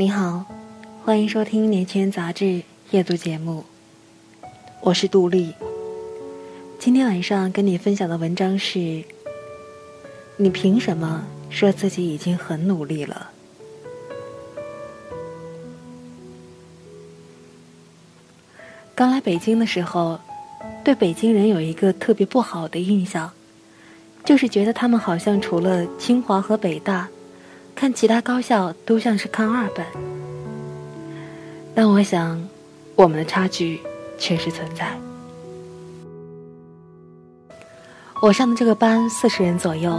[0.00, 0.46] 你好，
[1.04, 2.44] 欢迎收听《年轻人杂志》
[2.90, 3.62] 夜读节目，
[4.80, 5.52] 我是杜丽。
[6.78, 9.04] 今天晚上跟你分享的文章是：
[10.38, 13.30] 你凭什么说自己已经很努力了？
[18.94, 20.18] 刚来北京的时候，
[20.82, 23.30] 对北京人有一个特别不好的印象，
[24.24, 27.06] 就是觉得他们好像除了清华和北大。
[27.80, 29.82] 看其他高校都像是看二本，
[31.74, 32.38] 但我想，
[32.94, 33.80] 我们的差距
[34.18, 34.94] 确实存在。
[38.20, 39.98] 我上的这个班四十人左右，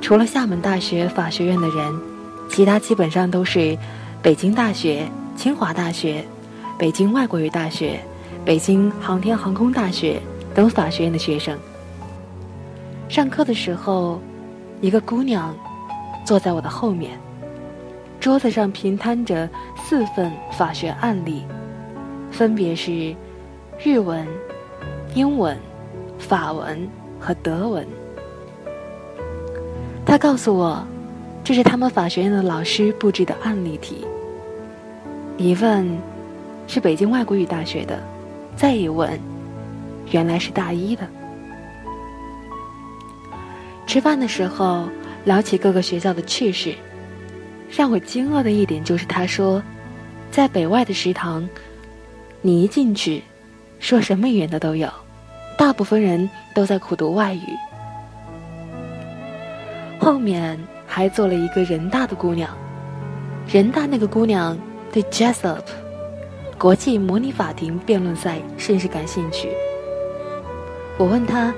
[0.00, 2.00] 除了厦门大学法学院的人，
[2.48, 3.76] 其他基本上都是
[4.22, 5.04] 北京大学、
[5.36, 6.24] 清华大学、
[6.78, 7.98] 北京外国语大学、
[8.44, 10.22] 北京航天航空大学
[10.54, 11.58] 等法学院的学生。
[13.08, 14.20] 上课的时候，
[14.80, 15.52] 一个姑娘。
[16.24, 17.18] 坐在我的后面，
[18.18, 21.44] 桌子上平摊着四份法学案例，
[22.30, 23.14] 分别是
[23.78, 24.26] 日文、
[25.14, 25.56] 英文、
[26.18, 26.88] 法文
[27.20, 27.86] 和德文。
[30.06, 30.82] 他告诉我，
[31.44, 34.06] 这是他们法学院的老师布置的案例题。
[35.36, 35.86] 一问
[36.66, 38.02] 是北京外国语大学的，
[38.56, 39.20] 再一问，
[40.10, 41.06] 原来是大一的。
[43.86, 44.88] 吃饭的时候。
[45.24, 46.74] 聊起各个学校的趣事，
[47.70, 49.62] 让我惊愕的一点就是，他说，
[50.30, 51.48] 在北外的食堂，
[52.42, 53.22] 你一进去，
[53.78, 54.88] 说什么语言的都有，
[55.56, 57.40] 大部分人都在苦读外语。
[59.98, 62.54] 后面还坐了一个人大的姑娘，
[63.48, 64.58] 人大那个姑娘
[64.92, 65.64] 对 Jessup
[66.58, 69.48] 国际模拟法庭辩论赛甚是感兴趣。
[70.98, 71.54] 我问她。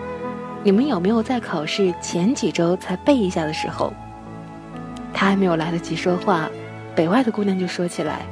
[0.66, 3.92] 你们有没有在考试前几周才背一下的时候？
[5.14, 6.50] 他还没有来得及说话，
[6.92, 8.22] 北外的姑娘就说起来：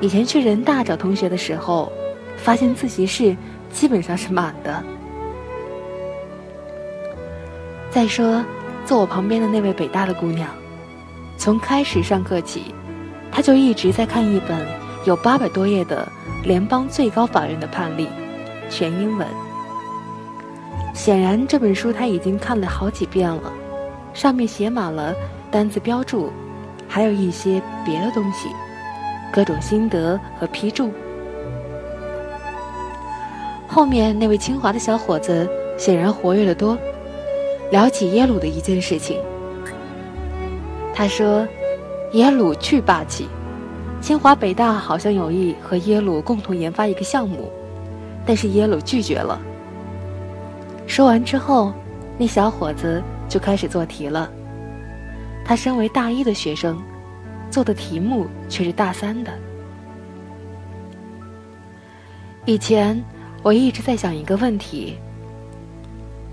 [0.00, 1.92] 以前去人大找同学的时候，
[2.38, 3.36] 发现自习室
[3.70, 4.82] 基本上是满的。
[7.90, 8.42] 再说，
[8.86, 10.48] 坐我旁边的那位北大的姑娘，
[11.36, 12.74] 从开始上课起，
[13.30, 14.66] 她就一直在看一本
[15.04, 16.10] 有八百多页的
[16.44, 18.08] 联邦最高法院的判例，
[18.70, 19.28] 全英文。
[20.92, 23.52] 显然这本书他已经看了好几遍了，
[24.12, 25.14] 上面写满了
[25.50, 26.30] 单词标注，
[26.88, 28.48] 还有一些别的东西，
[29.32, 30.90] 各种心得和批注。
[33.66, 36.78] 后面那位清华的小伙子显然活跃的多，
[37.72, 39.18] 聊起耶鲁的一件事情。
[40.94, 41.44] 他说
[42.12, 43.26] ：“耶鲁巨霸气，
[44.00, 47.50] 清华北大好像有意和耶鲁共同研发一个项目，
[48.24, 49.40] 但是耶鲁拒绝了。”
[50.86, 51.72] 说完之后，
[52.18, 54.30] 那小伙子就开始做题了。
[55.44, 56.80] 他身为大一的学生，
[57.50, 59.32] 做的题目却是大三的。
[62.46, 63.02] 以前
[63.42, 64.96] 我一直在想一个问题：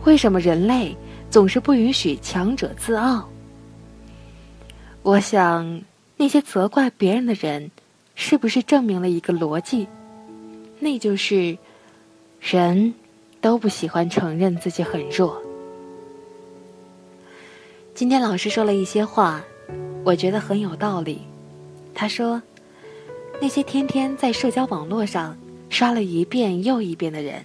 [0.03, 0.95] 为什么人类
[1.29, 3.27] 总是不允许强者自傲？
[5.01, 5.81] 我想，
[6.17, 7.71] 那些责怪别人的人，
[8.13, 9.87] 是不是证明了一个逻辑？
[10.79, 11.57] 那就是
[12.39, 12.93] 人。
[13.41, 15.41] 都不喜欢承认自己很弱。
[17.95, 19.41] 今天老师说了一些话，
[20.03, 21.21] 我觉得很有道理。
[21.93, 22.41] 他说
[23.41, 25.35] ：“那些天天在社交网络上
[25.69, 27.43] 刷了一遍又一遍的人，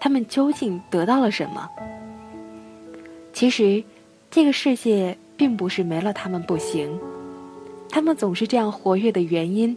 [0.00, 1.68] 他们究竟得到了什么？
[3.32, 3.82] 其实，
[4.30, 6.98] 这个世界并不是没了他们不行，
[7.90, 9.76] 他们总是这样活跃的原因，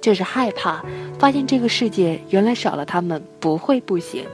[0.00, 0.84] 就是害怕
[1.18, 4.24] 发现这个世界原来少了他们不会不行。”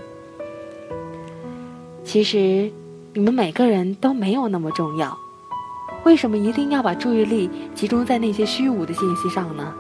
[2.05, 2.71] 其实，
[3.15, 5.17] 你们每个人都没有那么重要，
[6.05, 9.73] 为什么一定要把注意力集中在那些虚无的信息上呢？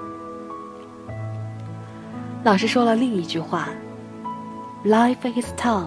[2.44, 3.68] 老师说了另一句话
[4.84, 5.84] ：“Life is tough。”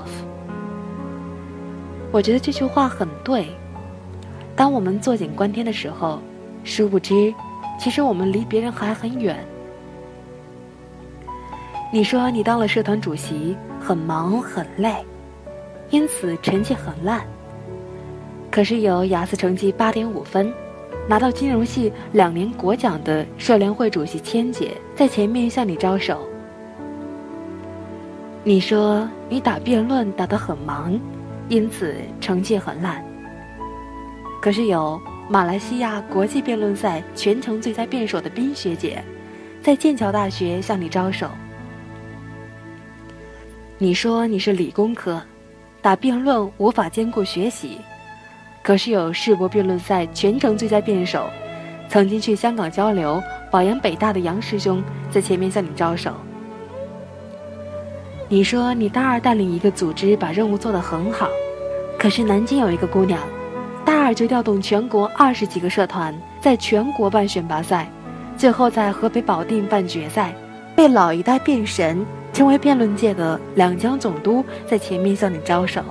[2.12, 3.48] 我觉得这句话很对。
[4.56, 6.20] 当我们坐井观天的时候，
[6.64, 7.34] 殊不知，
[7.80, 9.38] 其实我们离别人还很远。
[11.92, 15.04] 你说你当了社团主席，很忙很累。
[15.90, 17.22] 因此成绩很烂。
[18.52, 20.54] 可是有雅思成绩八点五分，
[21.08, 26.26] 拿到金融系两年国奖的社联会主席千姐在前面向你招手。
[28.44, 31.00] 你说你打辩论打得很忙，
[31.50, 33.04] 因此成绩很烂。
[34.42, 39.04] 可是有马来西亚国际辩论赛全程最佳辩手的冰学姐，
[39.62, 41.28] 在剑桥大学向你招手。
[43.78, 45.22] 你说你是理工科，
[45.86, 47.80] 打辩论无法兼顾学习，
[48.64, 51.30] 可是有世博辩论赛全程最佳辩手，
[51.88, 53.22] 曾经去香港交流、
[53.52, 56.12] 保研北大的杨师兄在前面向你招手。
[58.28, 61.30] 你说你大二带领一个组织把任务做得很好，
[62.00, 63.20] 可是南京有一个姑娘，
[63.86, 67.88] 大二就调动全国二十几个社团，在全国办选拔赛，
[68.36, 70.34] 最后在河北保定办决赛，
[70.76, 72.04] 被老一代辩神
[72.36, 75.82] 成为辩论界的两江总督，在前面向你招手。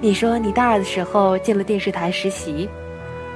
[0.00, 2.66] 你说你大二的时候进了电视台实习，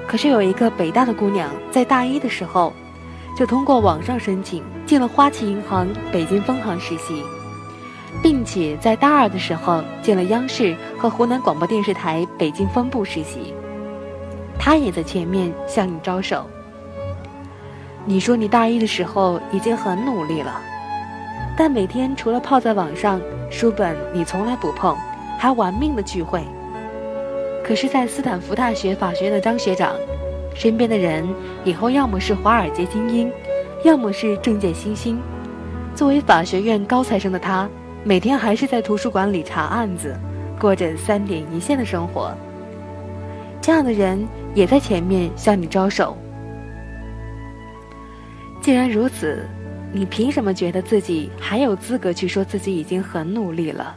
[0.06, 2.72] 可是有一个北大的姑娘在大一的时候。
[3.36, 7.22] 就通过网上申请进了花旗银行北京分行实习，
[8.20, 13.54] 并且在大二的时候进了央视和湖南广播电视台北京分部实习。
[14.58, 16.44] 他也在前面向你招手。
[18.04, 20.60] 你说你大一的时候已经很努力了，
[21.58, 23.20] 但每天除了泡在网上，
[23.50, 24.96] 书本你从来不碰，
[25.36, 26.40] 还玩命的聚会。
[27.64, 29.96] 可是，在斯坦福大学法学院的张学长。
[30.54, 31.28] 身边的人
[31.64, 33.30] 以后要么是华尔街精英，
[33.84, 35.20] 要么是政界新星。
[35.96, 37.68] 作为法学院高材生的他，
[38.04, 40.16] 每天还是在图书馆里查案子，
[40.60, 42.32] 过着三点一线的生活。
[43.60, 44.24] 这样的人
[44.54, 46.16] 也在前面向你招手。
[48.60, 49.44] 既然如此，
[49.90, 53.96] 你凭什么觉得自己还有资格去说自己已经很努力了？